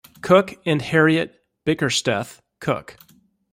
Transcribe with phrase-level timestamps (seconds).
[0.21, 2.97] Cook and Harriet Bickersteth Cook.